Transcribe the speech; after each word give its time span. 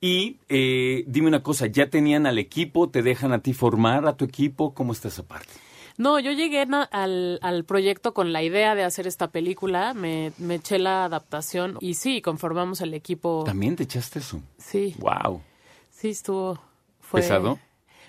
y 0.00 0.36
eh, 0.48 1.02
dime 1.08 1.26
una 1.26 1.42
cosa, 1.42 1.66
¿ya 1.66 1.90
tenían 1.90 2.26
al 2.26 2.38
equipo? 2.38 2.90
¿Te 2.90 3.02
dejan 3.02 3.32
a 3.32 3.40
ti 3.40 3.54
formar 3.54 4.06
a 4.06 4.16
tu 4.16 4.24
equipo? 4.24 4.72
¿Cómo 4.72 4.92
está 4.92 5.08
esa 5.08 5.24
parte? 5.24 5.48
No, 5.96 6.20
yo 6.20 6.30
llegué 6.30 6.64
al, 6.92 7.40
al 7.42 7.64
proyecto 7.64 8.14
con 8.14 8.32
la 8.32 8.44
idea 8.44 8.76
de 8.76 8.84
hacer 8.84 9.08
esta 9.08 9.32
película, 9.32 9.94
me, 9.94 10.30
me 10.38 10.54
eché 10.54 10.78
la 10.78 11.06
adaptación 11.06 11.76
y 11.80 11.94
sí, 11.94 12.22
conformamos 12.22 12.82
el 12.82 12.94
equipo. 12.94 13.42
¿También 13.44 13.74
te 13.74 13.82
echaste 13.82 14.20
eso? 14.20 14.40
Sí, 14.56 14.94
¡Wow! 15.00 15.42
sí, 15.90 16.10
estuvo. 16.10 16.60
Fue, 17.00 17.22
¿Pesado? 17.22 17.58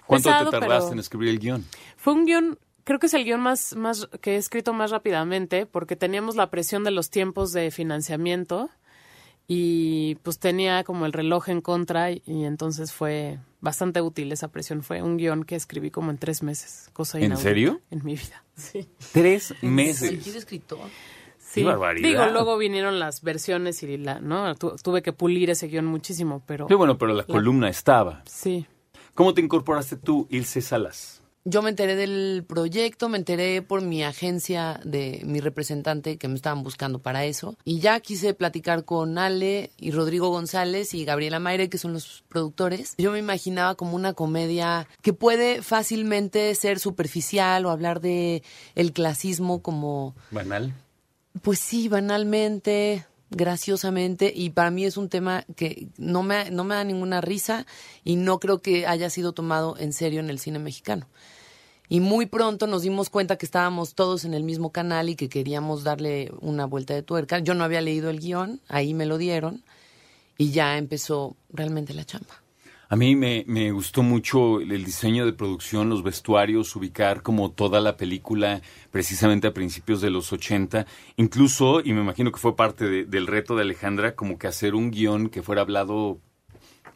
¿Cuánto 0.05 0.29
pesado, 0.29 0.51
te 0.51 0.59
tardaste 0.59 0.93
en 0.93 0.99
escribir 0.99 1.29
el 1.29 1.39
guion? 1.39 1.65
Fue 1.97 2.13
un 2.13 2.27
guion, 2.27 2.59
creo 2.83 2.99
que 2.99 3.07
es 3.07 3.13
el 3.15 3.25
guion 3.25 3.41
más, 3.41 3.75
más 3.75 4.07
que 4.21 4.33
he 4.33 4.37
escrito 4.37 4.71
más 4.73 4.91
rápidamente, 4.91 5.65
porque 5.65 5.95
teníamos 5.95 6.35
la 6.35 6.51
presión 6.51 6.83
de 6.83 6.91
los 6.91 7.09
tiempos 7.09 7.53
de 7.53 7.71
financiamiento 7.71 8.69
y 9.51 10.13
pues 10.21 10.37
tenía 10.37 10.83
como 10.83 11.07
el 11.07 11.11
reloj 11.11 11.49
en 11.49 11.59
contra 11.59 12.11
y, 12.11 12.21
y 12.27 12.45
entonces 12.45 12.93
fue 12.93 13.39
bastante 13.61 13.99
útil 13.99 14.31
esa 14.31 14.49
presión. 14.49 14.83
Fue 14.83 15.01
un 15.01 15.17
guion 15.17 15.43
que 15.43 15.55
escribí 15.55 15.89
como 15.89 16.11
en 16.11 16.19
tres 16.19 16.43
meses, 16.43 16.89
cosa 16.93 17.17
¿En 17.17 17.25
inaudita 17.25 17.49
serio? 17.49 17.81
En 17.89 18.05
mi 18.05 18.13
vida, 18.15 18.43
sí. 18.55 18.87
Tres 19.11 19.55
Sí, 19.59 19.65
meses. 19.65 20.23
¿quién 20.23 20.35
escritor? 20.35 20.87
Sí, 21.39 21.63
barbaridad. 21.63 22.07
digo, 22.07 22.25
luego 22.27 22.59
vinieron 22.59 22.99
las 22.99 23.23
versiones 23.23 23.81
y 23.81 23.97
la, 23.97 24.19
¿no? 24.19 24.53
Tu- 24.53 24.75
tuve 24.83 25.01
que 25.01 25.13
pulir 25.13 25.49
ese 25.49 25.67
guion 25.67 25.85
muchísimo, 25.87 26.43
pero 26.45 26.67
Sí, 26.67 26.75
bueno, 26.75 26.99
pero 26.99 27.13
la 27.15 27.23
columna 27.23 27.69
estaba. 27.69 28.21
sí. 28.25 28.67
¿Cómo 29.15 29.33
te 29.33 29.41
incorporaste 29.41 29.97
tú, 29.97 30.27
Ilse 30.29 30.61
Salas? 30.61 31.23
Yo 31.49 31.63
me 31.63 31.71
enteré 31.71 31.95
del 31.95 32.45
proyecto, 32.47 33.09
me 33.09 33.17
enteré 33.17 33.63
por 33.63 33.81
mi 33.81 34.03
agencia 34.03 34.79
de 34.83 35.23
mi 35.25 35.39
representante 35.39 36.17
que 36.17 36.27
me 36.27 36.35
estaban 36.35 36.61
buscando 36.61 36.99
para 36.99 37.25
eso. 37.25 37.57
Y 37.65 37.79
ya 37.79 37.99
quise 38.01 38.35
platicar 38.35 38.85
con 38.85 39.17
Ale 39.17 39.71
y 39.79 39.89
Rodrigo 39.89 40.29
González 40.29 40.93
y 40.93 41.05
Gabriela 41.05 41.39
Maire, 41.39 41.67
que 41.67 41.79
son 41.79 41.93
los 41.93 42.23
productores. 42.29 42.93
Yo 42.99 43.11
me 43.11 43.17
imaginaba 43.17 43.73
como 43.73 43.95
una 43.95 44.13
comedia 44.13 44.87
que 45.01 45.11
puede 45.11 45.63
fácilmente 45.63 46.53
ser 46.53 46.77
superficial 46.77 47.65
o 47.65 47.71
hablar 47.71 47.99
de 47.99 48.43
el 48.75 48.93
clasismo 48.93 49.63
como 49.63 50.13
Banal. 50.29 50.75
Pues 51.41 51.57
sí, 51.57 51.89
banalmente, 51.89 53.07
graciosamente, 53.31 54.31
y 54.35 54.51
para 54.51 54.71
mí 54.71 54.85
es 54.85 54.97
un 54.97 55.09
tema 55.09 55.45
que 55.55 55.89
no 55.97 56.23
me, 56.23 56.49
no 56.51 56.63
me 56.63 56.75
da 56.75 56.83
ninguna 56.83 57.21
risa 57.21 57.65
y 58.03 58.15
no 58.15 58.39
creo 58.39 58.61
que 58.61 58.87
haya 58.87 59.09
sido 59.09 59.33
tomado 59.33 59.75
en 59.77 59.93
serio 59.93 60.19
en 60.19 60.29
el 60.29 60.39
cine 60.39 60.59
mexicano. 60.59 61.07
Y 61.91 62.01
muy 62.01 62.27
pronto 62.27 62.67
nos 62.67 62.83
dimos 62.83 63.09
cuenta 63.09 63.37
que 63.37 63.47
estábamos 63.47 63.95
todos 63.95 64.23
en 64.23 64.35
el 64.35 64.43
mismo 64.43 64.71
canal 64.71 65.09
y 65.09 65.15
que 65.15 65.27
queríamos 65.27 65.83
darle 65.83 66.31
una 66.39 66.65
vuelta 66.65 66.93
de 66.93 67.01
tuerca. 67.01 67.39
Yo 67.39 67.55
no 67.55 67.63
había 67.63 67.81
leído 67.81 68.11
el 68.11 68.19
guion, 68.19 68.61
ahí 68.67 68.93
me 68.93 69.07
lo 69.07 69.17
dieron 69.17 69.63
y 70.37 70.51
ya 70.51 70.77
empezó 70.77 71.35
realmente 71.51 71.95
la 71.95 72.05
chamba. 72.05 72.43
A 72.91 72.95
mí 72.95 73.15
me, 73.15 73.43
me 73.47 73.71
gustó 73.71 74.01
mucho 74.01 74.59
el 74.61 74.83
diseño 74.83 75.25
de 75.27 75.33
producción, 75.33 75.89
los 75.89 76.01
vestuarios, 76.01 76.75
ubicar 76.75 77.21
como 77.21 77.51
toda 77.51 77.79
la 77.81 77.97
película 77.97 78.61
precisamente 78.89 79.45
a 79.47 79.53
principios 79.53 80.01
de 80.01 80.09
los 80.09 80.33
80. 80.33 80.87
Incluso, 81.15 81.81
y 81.81 81.93
me 81.93 82.01
imagino 82.01 82.31
que 82.31 82.39
fue 82.39 82.55
parte 82.55 82.85
de- 82.89 83.05
del 83.05 83.27
reto 83.27 83.55
de 83.55 83.61
Alejandra, 83.61 84.15
como 84.15 84.39
que 84.39 84.47
hacer 84.47 84.73
un 84.73 84.89
guion 84.89 85.29
que 85.29 85.43
fuera 85.43 85.61
hablado 85.61 86.17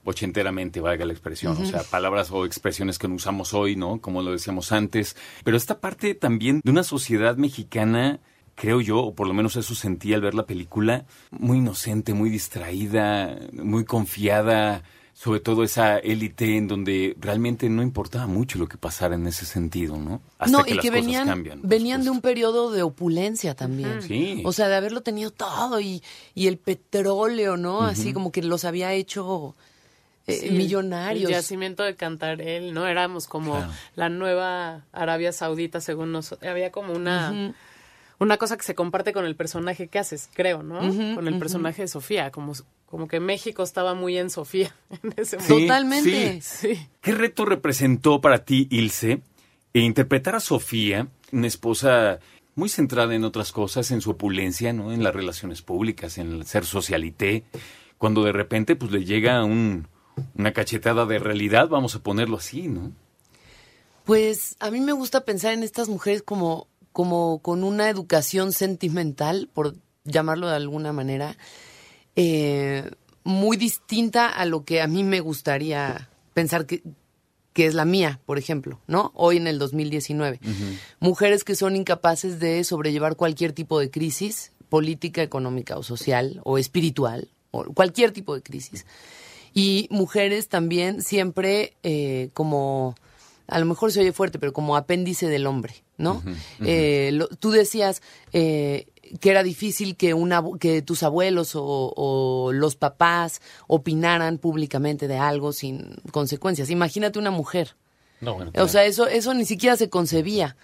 ochenteramente, 0.04 0.81
valga 0.81 1.06
la 1.06 1.14
expresión, 1.14 1.54
o 1.54 1.66
sea, 1.66 1.84
palabras 1.84 2.30
o 2.31 2.46
expresiones 2.46 2.98
que 3.00 3.08
no 3.08 3.14
usamos 3.16 3.54
hoy, 3.54 3.75
¿no? 3.75 4.02
Como 4.02 4.22
lo 4.24 4.31
decíamos 4.31 4.72
antes. 4.72 5.16
Pero 5.44 5.56
esta 5.56 5.80
parte 5.80 6.16
también 6.16 6.60
de 6.64 6.72
una 6.72 6.84
sociedad 6.84 7.38
mexicana, 7.38 8.20
creo 8.56 8.81
yo, 8.81 8.98
o 9.00 9.16
por 9.16 9.28
lo 9.28 9.34
menos 9.36 9.56
eso 9.56 9.75
sentí 9.75 10.14
al 10.14 10.22
ver 10.22 10.34
la 10.34 10.46
película, 10.48 11.06
muy 11.31 11.60
inocente, 11.60 12.14
muy 12.16 12.30
distraída, 12.31 13.38
muy 13.54 13.86
confiada, 13.86 14.84
sobre 15.13 15.40
todo 15.40 15.63
esa 15.63 16.00
élite 16.00 16.57
en 16.57 16.68
donde 16.68 17.16
realmente 17.19 17.69
no 17.69 17.81
importaba 17.84 18.25
mucho 18.28 18.57
lo 18.57 18.68
que 18.68 18.78
pasara 18.78 19.16
en 19.16 19.28
ese 19.28 19.46
sentido, 19.46 19.96
¿no? 19.97 20.22
Hasta 20.40 20.57
no, 20.57 20.63
que 20.63 20.72
y 20.72 20.74
las 20.75 20.81
que 20.81 20.90
cosas 20.90 21.03
venían, 21.06 21.28
cambian. 21.28 21.59
venían 21.63 22.03
de 22.03 22.09
un 22.09 22.19
periodo 22.22 22.72
de 22.72 22.81
opulencia 22.84 23.56
también. 23.56 24.01
Sí. 24.01 24.41
O 24.46 24.51
sea, 24.51 24.68
de 24.68 24.75
haberlo 24.75 25.01
tenido 25.01 25.31
todo 25.31 25.79
y, 25.79 26.01
y 26.34 26.47
el 26.47 26.57
petróleo, 26.57 27.57
¿no? 27.57 27.84
Así 27.84 28.12
como 28.12 28.31
que 28.31 28.41
los 28.41 28.66
había 28.66 28.91
hecho 28.94 29.56
eh, 30.25 30.34
Sí, 30.41 30.50
millonarios. 30.51 31.30
El 31.30 31.35
yacimiento 31.35 31.84
de 31.84 31.95
Cantarel, 31.95 32.74
¿no? 32.74 32.88
Éramos 32.88 33.28
como 33.28 33.53
Claro. 33.57 33.72
la 33.95 34.09
nueva 34.09 34.85
Arabia 34.94 35.31
Saudita, 35.31 35.80
según 35.80 36.12
nosotros. 36.12 36.50
Había 36.50 36.72
como 36.72 36.94
una, 36.94 37.53
una 38.19 38.38
cosa 38.38 38.57
que 38.57 38.63
se 38.63 38.74
comparte 38.74 39.13
con 39.13 39.25
el 39.25 39.36
personaje 39.36 39.89
que 39.89 40.00
haces, 40.00 40.30
creo, 40.33 40.63
¿no? 40.63 40.80
con 41.13 41.27
el 41.27 41.38
personaje 41.39 41.83
de 41.83 41.88
Sofía, 41.88 42.31
como, 42.31 42.54
como 42.94 43.07
que 43.07 43.19
México 43.19 43.63
estaba 43.63 43.95
muy 43.95 44.19
en 44.19 44.30
Sofía 44.30 44.75
en 45.04 45.16
ese 45.18 45.40
Sí, 45.40 45.50
momento. 45.50 45.74
Totalmente. 45.74 46.42
sí. 46.44 46.75
Sí. 46.75 46.88
¿Qué 47.01 47.12
reto 47.12 47.44
representó 47.44 48.22
para 48.22 48.45
ti, 48.45 48.68
Ilse, 48.69 49.24
e 49.74 49.80
interpretar 49.80 50.36
a 50.36 50.40
Sofía, 50.40 51.07
una 51.31 51.48
esposa 51.48 52.19
muy 52.54 52.69
centrada 52.69 53.16
en 53.16 53.24
otras 53.24 53.51
cosas, 53.51 53.90
en 53.90 54.00
su 54.00 54.12
opulencia, 54.12 54.74
¿no? 54.74 54.94
En 54.94 55.01
las 55.01 55.16
relaciones 55.16 55.63
públicas, 55.63 56.19
en 56.19 56.34
el 56.34 56.45
ser 56.45 56.66
socialité, 56.66 57.45
cuando 57.98 58.24
de 58.25 58.31
repente 58.31 58.75
pues 58.75 58.92
le 58.92 59.04
llega 59.06 59.44
un, 59.44 59.88
una 60.36 60.54
cachetada 60.54 61.07
de 61.07 61.18
realidad, 61.18 61.69
vamos 61.69 61.95
a 61.95 62.04
ponerlo 62.04 62.38
así, 62.38 62.68
¿no? 62.68 62.92
Pues 64.06 64.56
a 64.60 64.69
mí 64.69 64.80
me 64.81 64.92
gusta 64.94 65.22
pensar 65.25 65.54
en 65.54 65.63
estas 65.63 65.90
mujeres 65.90 66.22
como, 66.22 66.68
como 66.92 67.40
con 67.42 67.63
una 67.63 67.90
educación 67.90 68.51
sentimental, 68.51 69.50
por 69.51 69.74
llamarlo 70.04 70.48
de 70.48 70.57
alguna 70.57 70.94
manera, 70.94 71.36
eh, 72.15 72.89
muy 73.24 73.57
distinta 73.57 74.30
a 74.30 74.45
lo 74.45 74.65
que 74.65 74.81
a 74.81 74.88
mí 74.88 75.04
me 75.04 75.19
gustaría 75.19 76.10
pensar 76.33 76.65
que, 76.65 76.83
que 77.54 77.68
es 77.68 77.74
la 77.74 77.86
mía, 77.86 78.19
por 78.25 78.38
ejemplo, 78.38 78.80
¿no? 78.88 79.12
Hoy 79.15 79.38
en 79.38 79.48
el 79.48 79.60
2019. 79.60 80.39
Mujeres 81.00 81.44
que 81.44 81.56
son 81.56 81.75
incapaces 81.75 82.39
de 82.39 82.63
sobrellevar 82.63 83.15
cualquier 83.15 83.54
tipo 83.54 83.80
de 83.80 83.89
crisis, 83.89 84.51
política, 84.69 85.21
económica 85.21 85.77
o 85.77 85.83
social 85.83 86.42
o 86.44 86.57
espiritual, 86.57 87.30
o 87.51 87.63
cualquier 87.74 88.12
tipo 88.12 88.33
de 88.36 88.42
crisis. 88.42 88.86
Y 89.54 89.88
mujeres 89.92 90.50
también 90.50 91.04
siempre 91.04 91.75
eh, 91.83 92.30
como, 92.33 92.95
a 93.48 93.59
lo 93.59 93.66
mejor 93.68 93.92
se 93.92 94.01
oye 94.01 94.12
fuerte, 94.12 94.39
pero 94.39 94.51
como 94.51 94.75
apéndice 94.75 95.27
del 95.27 95.45
hombre, 95.45 95.75
¿no? 95.98 96.24
Eh, 96.62 97.19
tú 97.39 97.51
decías 97.51 98.01
eh, 98.33 98.88
que 99.19 99.30
era 99.30 99.44
difícil 99.44 99.95
que, 99.95 100.13
una, 100.13 100.44
que 100.60 100.81
tus 100.81 101.04
abuelos 101.04 101.54
o, 101.56 102.51
los 102.54 102.75
papás 102.75 103.42
opinaran 103.68 104.38
públicamente 104.38 105.07
de 105.07 105.18
algo 105.18 105.54
sin 105.54 105.95
consecuencias. 106.12 106.69
Imagínate 106.69 107.19
una 107.19 107.31
mujer. 107.31 107.75
O 108.56 108.68
sea, 108.68 108.86
eso, 108.86 109.07
eso 109.07 109.33
ni 109.33 109.45
siquiera 109.45 109.75
se 109.75 109.89
concebía. 109.89 110.56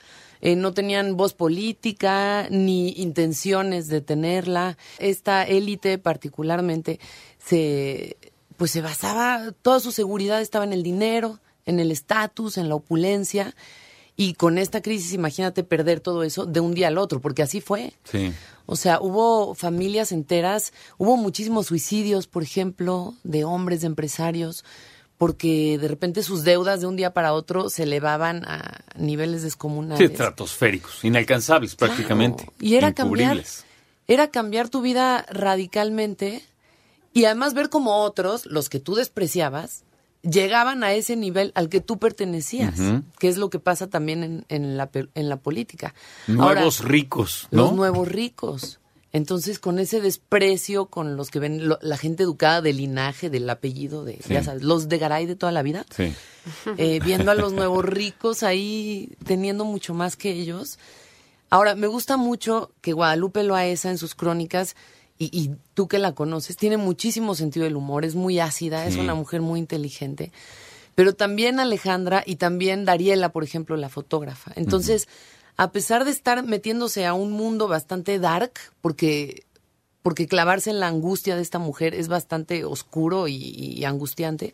Eh, 0.41 0.55
no 0.55 0.73
tenían 0.73 1.17
voz 1.17 1.33
política 1.33 2.47
ni 2.49 2.91
intenciones 2.91 3.87
de 3.87 4.01
tenerla. 4.01 4.77
Esta 4.97 5.43
élite 5.43 5.97
particularmente 5.97 6.99
se, 7.37 8.17
pues 8.55 8.71
se 8.71 8.81
basaba, 8.81 9.53
toda 9.61 9.79
su 9.81 9.91
seguridad 9.91 10.41
estaba 10.41 10.63
en 10.63 10.73
el 10.73 10.83
dinero, 10.83 11.39
en 11.65 11.79
el 11.79 11.91
estatus, 11.91 12.57
en 12.57 12.69
la 12.69 12.75
opulencia. 12.75 13.53
Y 14.21 14.33
con 14.33 14.57
esta 14.57 14.81
crisis, 14.81 15.13
imagínate 15.13 15.63
perder 15.63 16.01
todo 16.01 16.23
eso 16.23 16.45
de 16.45 16.59
un 16.59 16.73
día 16.73 16.89
al 16.89 16.97
otro, 16.97 17.21
porque 17.21 17.41
así 17.41 17.61
fue. 17.61 17.93
Sí. 18.03 18.33
O 18.65 18.75
sea, 18.75 18.99
hubo 18.99 19.55
familias 19.55 20.11
enteras, 20.11 20.73
hubo 20.97 21.15
muchísimos 21.15 21.67
suicidios, 21.67 22.27
por 22.27 22.43
ejemplo, 22.43 23.13
de 23.23 23.45
hombres, 23.45 23.79
de 23.79 23.87
empresarios, 23.87 24.65
porque 25.17 25.77
de 25.77 25.87
repente 25.87 26.21
sus 26.21 26.43
deudas 26.43 26.81
de 26.81 26.87
un 26.87 26.97
día 26.97 27.13
para 27.13 27.31
otro 27.31 27.69
se 27.69 27.83
elevaban 27.83 28.43
a 28.43 28.81
niveles 28.97 29.41
descomunales. 29.41 30.05
Sí, 30.05 30.11
estratosféricos, 30.11 31.05
inalcanzables 31.05 31.77
prácticamente. 31.77 32.45
Y 32.59 32.75
era 32.75 32.93
cambiar, 32.93 33.41
era 34.09 34.31
cambiar 34.31 34.67
tu 34.67 34.81
vida 34.81 35.25
radicalmente 35.29 36.43
y 37.13 37.23
además 37.23 37.53
ver 37.53 37.69
como 37.69 38.03
otros, 38.03 38.45
los 38.47 38.67
que 38.67 38.81
tú 38.81 38.95
despreciabas, 38.95 39.85
llegaban 40.21 40.83
a 40.83 40.93
ese 40.93 41.15
nivel 41.15 41.51
al 41.55 41.69
que 41.69 41.81
tú 41.81 41.97
pertenecías, 41.97 42.79
que 43.19 43.27
es 43.27 43.37
lo 43.37 43.49
que 43.49 43.59
pasa 43.59 43.87
también 43.87 44.23
en, 44.23 44.45
en, 44.49 44.77
la, 44.77 44.89
en 44.93 45.29
la 45.29 45.37
política. 45.37 45.93
Nuevos 46.27 46.83
ricos, 46.83 47.47
¿no? 47.51 47.63
Los 47.63 47.73
nuevos 47.73 48.07
ricos. 48.07 48.79
Entonces, 49.11 49.57
con 49.57 49.79
ese 49.79 50.01
desprecio 50.01 50.85
con 50.85 51.17
los 51.17 51.31
que 51.31 51.39
ven 51.39 51.67
la 51.81 51.97
gente 51.97 52.21
educada 52.23 52.61
del 52.61 52.77
linaje, 52.77 53.31
del 53.31 53.49
apellido, 53.49 54.05
de, 54.05 54.19
ya 54.29 54.43
sabes, 54.43 54.61
los 54.61 54.87
de 54.87 54.99
Garay 54.99 55.25
de 55.25 55.35
toda 55.35 55.51
la 55.51 55.63
vida, 55.63 55.83
eh, 56.77 56.99
viendo 57.03 57.31
a 57.31 57.35
los 57.35 57.51
nuevos 57.53 57.83
ricos 57.83 58.43
ahí 58.43 59.17
teniendo 59.25 59.65
mucho 59.65 59.95
más 59.95 60.15
que 60.15 60.29
ellos. 60.31 60.77
Ahora, 61.49 61.73
me 61.73 61.87
gusta 61.87 62.17
mucho 62.17 62.71
que 62.81 62.93
Guadalupe 62.93 63.41
Loaesa 63.41 63.89
en 63.89 63.97
sus 63.97 64.13
crónicas, 64.13 64.75
y, 65.19 65.25
y 65.37 65.51
tú 65.75 65.87
que 65.87 65.99
la 65.99 66.15
conoces, 66.15 66.57
tiene 66.57 66.77
muchísimo 66.77 67.35
sentido 67.35 67.65
del 67.65 67.75
humor, 67.75 68.05
es 68.05 68.15
muy 68.15 68.39
ácida, 68.39 68.87
es 68.87 68.95
una 68.95 69.13
mujer 69.13 69.41
muy 69.41 69.59
inteligente. 69.59 70.31
Pero 70.95 71.13
también 71.13 71.59
Alejandra 71.59 72.23
y 72.25 72.37
también 72.37 72.85
Dariela, 72.85 73.31
por 73.31 73.43
ejemplo, 73.43 73.77
la 73.77 73.89
fotógrafa. 73.89 74.51
Entonces, 74.55 75.07
a 75.55 75.71
pesar 75.71 76.05
de 76.05 76.11
estar 76.11 76.43
metiéndose 76.45 77.05
a 77.05 77.13
un 77.13 77.31
mundo 77.31 77.67
bastante 77.67 78.17
dark, 78.17 78.53
porque, 78.81 79.43
porque 80.01 80.27
clavarse 80.27 80.69
en 80.69 80.79
la 80.79 80.87
angustia 80.87 81.35
de 81.35 81.41
esta 81.41 81.59
mujer 81.59 81.93
es 81.93 82.07
bastante 82.07 82.65
oscuro 82.65 83.27
y, 83.27 83.83
angustiante, 83.85 84.53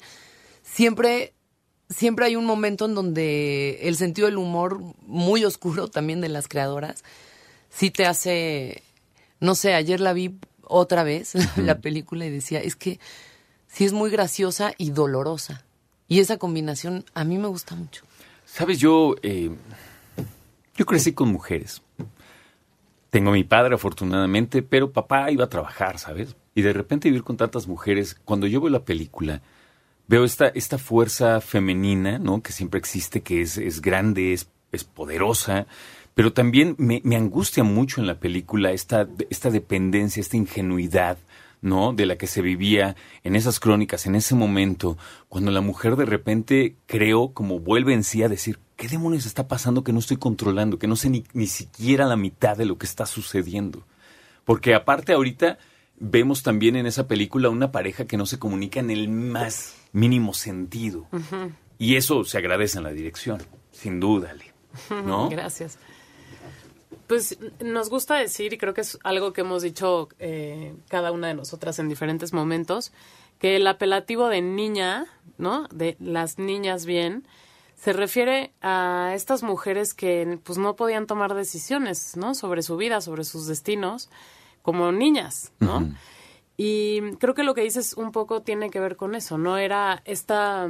siempre, 0.64 1.34
siempre 1.90 2.26
hay 2.26 2.36
un 2.36 2.46
momento 2.46 2.86
en 2.86 2.96
donde 2.96 3.80
el 3.84 3.96
sentido 3.96 4.28
del 4.28 4.38
humor 4.38 4.82
muy 5.06 5.46
oscuro 5.46 5.88
también 5.88 6.22
de 6.22 6.30
las 6.30 6.48
creadoras 6.48 7.04
sí 7.76 7.92
te 7.92 8.06
hace, 8.06 8.84
no 9.40 9.54
sé, 9.54 9.74
ayer 9.74 10.00
la 10.00 10.14
vi 10.14 10.40
otra 10.68 11.04
vez, 11.04 11.34
la 11.58 11.80
película, 11.80 12.26
y 12.26 12.30
decía, 12.30 12.60
es 12.60 12.76
que 12.76 13.00
sí 13.68 13.86
es 13.86 13.94
muy 13.94 14.10
graciosa 14.10 14.74
y 14.78 14.92
dolorosa. 14.92 15.64
Y 16.08 16.20
esa 16.20 16.38
combinación 16.38 17.06
a 17.14 17.24
mí 17.24 17.38
me 17.38 17.48
gusta 17.48 17.76
mucho. 17.76 18.04
Sabes, 18.46 18.80
yo... 18.80 19.16
Eh 19.24 19.52
yo 20.76 20.86
crecí 20.86 21.14
con 21.14 21.30
mujeres. 21.30 21.82
Tengo 23.10 23.30
a 23.30 23.34
mi 23.34 23.44
padre, 23.44 23.76
afortunadamente, 23.76 24.62
pero 24.62 24.92
papá 24.92 25.32
iba 25.32 25.46
a 25.46 25.50
trabajar, 25.50 26.00
¿sabes? 26.00 26.36
Y 26.54 26.62
de 26.62 26.74
repente 26.74 27.08
vivir 27.08 27.24
con 27.24 27.38
tantas 27.38 27.68
mujeres, 27.68 28.16
cuando 28.26 28.46
yo 28.46 28.60
veo 28.60 28.70
la 28.70 28.84
película, 28.84 29.42
veo 30.08 30.26
esta, 30.26 30.48
esta 30.48 30.78
fuerza 30.78 31.40
femenina, 31.40 32.20
¿no? 32.20 32.42
Que 32.42 32.52
siempre 32.52 32.78
existe, 32.78 33.22
que 33.22 33.42
es, 33.42 33.58
es 33.58 33.82
grande, 33.82 34.34
es, 34.34 34.50
es 34.74 34.84
poderosa, 34.84 35.66
pero 36.16 36.34
también 36.34 36.76
me, 36.80 37.02
me, 37.04 37.18
angustia 37.18 37.64
mucho 37.64 38.02
en 38.02 38.08
la 38.08 38.20
película 38.20 38.72
esta, 38.72 39.08
esta 39.30 39.52
dependencia, 39.52 40.22
esta 40.22 40.38
ingenuidad, 40.38 41.18
¿no? 41.62 41.94
De 41.94 42.06
la 42.06 42.18
que 42.18 42.26
se 42.26 42.42
vivía 42.42 42.96
en 43.24 43.36
esas 43.36 43.60
crónicas, 43.60 44.06
en 44.06 44.16
ese 44.16 44.34
momento, 44.34 44.98
cuando 45.28 45.52
la 45.52 45.62
mujer 45.62 45.98
de 45.98 46.06
repente 46.06 46.78
creo 46.86 47.34
como 47.34 47.60
vuelve 47.60 47.94
en 47.94 48.06
sí 48.06 48.24
a 48.24 48.30
decir, 48.30 48.60
¿qué 48.78 48.88
demonios 48.88 49.26
está 49.26 49.50
pasando 49.50 49.84
que 49.84 49.92
no 49.92 50.00
estoy 50.00 50.16
controlando? 50.16 50.80
Que 50.80 50.88
no 50.88 50.96
sé 50.96 51.10
ni, 51.10 51.26
ni 51.34 51.48
siquiera 51.48 52.06
la 52.06 52.16
mitad 52.16 52.56
de 52.56 52.66
lo 52.66 52.78
que 52.78 52.86
está 52.86 53.06
sucediendo. 53.06 53.86
Porque 54.46 54.74
aparte 54.74 55.12
ahorita 55.12 55.58
vemos 55.98 56.44
también 56.44 56.78
en 56.78 56.86
esa 56.86 57.08
película 57.08 57.50
una 57.50 57.72
pareja 57.74 58.06
que 58.06 58.18
no 58.18 58.26
se 58.26 58.40
comunica 58.40 58.80
en 58.80 58.90
el 58.90 59.10
más 59.10 59.76
mínimo 59.92 60.34
sentido. 60.34 61.08
Y 61.78 61.98
eso 61.98 62.24
se 62.24 62.38
agradece 62.38 62.78
en 62.78 62.86
la 62.86 62.92
dirección, 62.92 63.42
sin 63.72 64.00
duda, 64.00 64.34
¿no? 64.90 65.30
Gracias. 65.30 65.78
Pues 67.08 67.38
nos 67.64 67.90
gusta 67.90 68.16
decir, 68.16 68.54
y 68.54 68.58
creo 68.58 68.74
que 68.74 68.82
es 68.82 68.98
algo 69.04 69.32
que 69.32 69.42
hemos 69.42 69.62
dicho 69.62 70.10
eh, 70.18 70.76
cada 70.90 71.12
una 71.12 71.28
de 71.28 71.36
nosotras 71.36 71.78
en 71.78 71.88
diferentes 71.88 72.34
momentos, 72.34 72.92
que 73.40 73.58
el 73.58 73.68
apelativo 73.68 74.28
de 74.28 74.42
niña, 74.42 75.06
¿no? 75.38 75.68
De 75.68 75.98
las 76.00 76.40
niñas 76.40 76.86
bien, 76.86 77.28
se 77.76 77.94
refiere 77.94 78.54
a 78.62 79.12
estas 79.14 79.44
mujeres 79.44 79.94
que 79.94 80.40
pues 80.44 80.58
no 80.58 80.76
podían 80.76 81.06
tomar 81.06 81.36
decisiones, 81.36 82.18
¿no? 82.18 82.34
Sobre 82.34 82.64
su 82.64 82.78
vida, 82.78 83.02
sobre 83.02 83.24
sus 83.24 83.46
destinos, 83.46 84.10
como 84.64 84.92
niñas, 84.92 85.52
¿no? 85.60 85.88
Y 86.58 87.02
creo 87.20 87.36
que 87.36 87.44
lo 87.44 87.54
que 87.54 87.62
dices 87.62 87.94
un 87.94 88.12
poco 88.12 88.42
tiene 88.42 88.70
que 88.70 88.80
ver 88.80 88.96
con 88.96 89.14
eso, 89.14 89.38
¿no? 89.38 89.58
Era 89.58 90.02
esta 90.06 90.68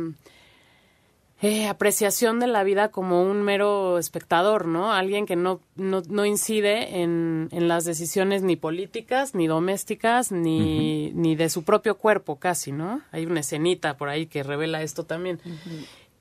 eh, 1.42 1.68
apreciación 1.68 2.40
de 2.40 2.48
la 2.48 2.64
vida 2.64 2.92
como 2.92 3.22
un 3.24 3.42
mero 3.42 3.98
espectador, 3.98 4.68
¿no? 4.68 4.94
Alguien 4.94 5.26
que 5.26 5.36
no, 5.36 5.60
no, 5.76 6.02
no 6.08 6.26
incide 6.26 7.02
en, 7.02 7.50
en, 7.52 7.68
las 7.68 7.84
decisiones 7.84 8.42
ni 8.42 8.56
políticas, 8.56 9.36
ni 9.36 9.48
domésticas, 9.48 10.31
ni, 10.31 11.12
ni 11.12 11.36
de 11.36 11.50
su 11.50 11.64
propio 11.64 11.98
cuerpo 11.98 12.38
casi, 12.38 12.71
¿no? 12.71 13.02
Hay 13.12 13.26
una 13.26 13.42
escenita 13.42 13.98
por 13.98 14.07
ahí 14.07 14.28
que 14.28 14.44
revela 14.44 14.81
esto 14.81 15.06
también. 15.06 15.42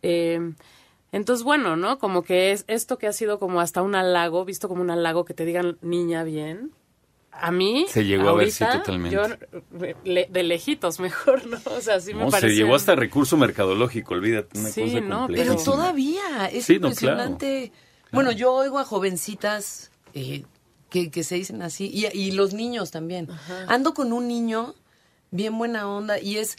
eh, 0.03 0.53
entonces, 1.13 1.45
bueno, 1.45 1.77
¿no? 1.77 2.01
Como 2.01 2.25
que 2.25 2.51
es 2.51 2.65
esto 2.67 2.99
que 2.99 3.07
ha 3.07 3.13
sido 3.13 3.39
como 3.39 3.61
hasta 3.61 3.83
un 3.83 3.95
halago, 3.95 4.45
visto 4.45 4.69
como 4.69 4.83
un 4.83 4.91
halago 4.91 5.25
que 5.25 5.33
te 5.33 5.45
digan 5.45 5.79
niña 5.81 6.25
bien, 6.25 6.73
a 7.41 7.51
mí 7.51 7.87
se 7.89 8.05
llegó 8.05 8.29
a 8.31 8.35
ver 8.35 8.51
sí 8.51 8.65
totalmente. 8.65 9.17
yo 9.17 9.23
de 10.05 10.43
lejitos 10.43 11.01
mejor 11.01 11.47
no 11.47 11.59
o 11.65 11.81
sea 11.81 12.01
sí 12.01 12.15
me 12.15 12.31
parece 12.31 12.49
se 12.49 12.55
llegó 12.55 12.75
hasta 12.75 12.95
recurso 12.95 13.37
mercadológico 13.37 14.15
olvídate 14.15 14.59
una 14.59 14.69
sí, 14.71 15.01
no, 15.01 15.27
pero 15.29 15.57
todavía 15.57 16.47
es 16.53 16.69
impresionante. 16.71 17.73
Bueno 18.13 18.31
yo 18.33 18.53
oigo 18.53 18.79
a 18.79 18.85
jovencitas 18.85 19.91
eh, 20.15 20.45
que, 20.89 21.11
que, 21.11 21.25
se 21.25 21.35
dicen 21.35 21.63
así 21.63 21.91
y, 21.93 22.07
y 22.17 22.31
los 22.33 22.55
niños 22.55 22.93
también. 22.93 23.29
Ando 23.67 23.95
con 23.95 24.13
un 24.13 24.29
niño 24.29 24.75
bien 25.33 25.59
buena 25.59 25.89
onda 25.89 26.21
y 26.21 26.37
es 26.37 26.57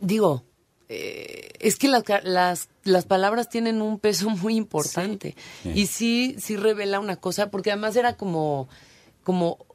digo 0.00 0.42
eh, 0.88 1.50
es 1.58 1.76
que 1.76 1.88
las, 1.88 2.04
las, 2.22 2.68
las, 2.84 3.06
palabras 3.06 3.48
tienen 3.48 3.82
un 3.82 3.98
peso 3.98 4.30
muy 4.42 4.56
importante. 4.56 5.36
Y 5.64 5.86
sí 5.86 6.36
sí 6.38 6.56
revela 6.56 7.00
una 7.00 7.16
cosa 7.16 7.50
porque 7.50 7.70
además 7.70 7.96
era 7.96 8.16
como 8.16 8.68
como 9.22 9.65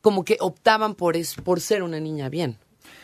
como 0.00 0.24
que 0.24 0.36
optaban 0.40 0.94
por, 0.94 1.16
es, 1.16 1.34
por 1.34 1.60
ser 1.60 1.82
una 1.82 2.00
niña 2.00 2.28
bien. 2.28 2.58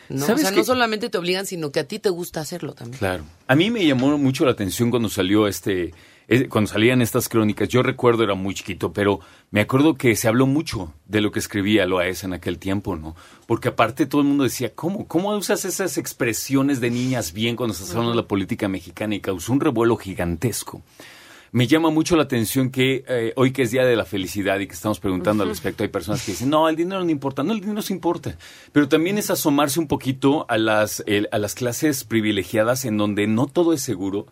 ¿no? 0.09 0.23
O 0.23 0.37
sea, 0.37 0.51
no 0.51 0.63
solamente 0.63 1.09
te 1.09 1.17
obligan, 1.17 1.45
sino 1.45 1.71
que 1.71 1.81
a 1.81 1.87
ti 1.87 1.99
te 1.99 2.09
gusta 2.09 2.39
hacerlo 2.41 2.73
también. 2.73 2.97
Claro. 2.99 3.23
A 3.47 3.55
mí 3.55 3.69
me 3.69 3.85
llamó 3.85 4.17
mucho 4.17 4.45
la 4.45 4.51
atención 4.51 4.89
cuando 4.89 5.09
salió 5.09 5.47
este, 5.47 5.93
eh, 6.29 6.47
cuando 6.47 6.69
salían 6.69 7.01
estas 7.01 7.29
crónicas. 7.29 7.69
Yo 7.69 7.83
recuerdo, 7.83 8.23
era 8.23 8.35
muy 8.35 8.53
chiquito, 8.53 8.93
pero 8.93 9.19
me 9.51 9.61
acuerdo 9.61 9.95
que 9.95 10.15
se 10.15 10.27
habló 10.27 10.45
mucho 10.45 10.93
de 11.05 11.21
lo 11.21 11.31
que 11.31 11.39
escribía 11.39 11.85
Loaesa 11.85 12.27
en 12.27 12.33
aquel 12.33 12.57
tiempo, 12.57 12.95
¿no? 12.95 13.15
Porque 13.47 13.69
aparte 13.69 14.05
todo 14.05 14.21
el 14.21 14.27
mundo 14.27 14.43
decía, 14.43 14.73
¿cómo? 14.73 15.07
¿Cómo 15.07 15.35
usas 15.35 15.65
esas 15.65 15.97
expresiones 15.97 16.79
de 16.79 16.89
niñas 16.89 17.33
bien 17.33 17.55
cuando 17.55 17.73
estás 17.73 17.91
hablando 17.91 18.11
de 18.11 18.17
la 18.17 18.27
política 18.27 18.67
mexicana? 18.67 19.15
Y 19.15 19.21
causó 19.21 19.53
un 19.53 19.59
revuelo 19.59 19.97
gigantesco 19.97 20.81
me 21.51 21.67
llama 21.67 21.89
mucho 21.89 22.15
la 22.15 22.23
atención 22.23 22.69
que 22.69 23.03
eh, 23.07 23.33
hoy 23.35 23.51
que 23.51 23.63
es 23.63 23.71
Día 23.71 23.85
de 23.85 23.95
la 23.95 24.05
Felicidad 24.05 24.59
y 24.59 24.67
que 24.67 24.73
estamos 24.73 24.99
preguntando 24.99 25.43
al 25.43 25.49
respecto, 25.49 25.83
hay 25.83 25.89
personas 25.89 26.25
que 26.25 26.31
dicen, 26.31 26.49
no, 26.49 26.69
el 26.69 26.75
dinero 26.75 27.03
no 27.03 27.09
importa, 27.09 27.43
no, 27.43 27.53
el 27.53 27.61
dinero 27.61 27.81
sí 27.81 27.93
importa, 27.93 28.37
pero 28.71 28.87
también 28.87 29.17
es 29.17 29.29
asomarse 29.29 29.79
un 29.79 29.87
poquito 29.87 30.45
a 30.49 30.57
las, 30.57 31.03
a 31.31 31.37
las 31.37 31.55
clases 31.55 32.03
privilegiadas 32.03 32.85
en 32.85 32.97
donde 32.97 33.27
no 33.27 33.47
todo 33.47 33.73
es 33.73 33.81
seguro 33.81 34.27